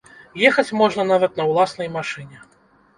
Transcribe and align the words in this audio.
Ехаць 0.49 0.75
можна 0.79 1.07
нават 1.13 1.39
на 1.43 1.47
ўласнай 1.53 1.95
машыне. 2.03 2.47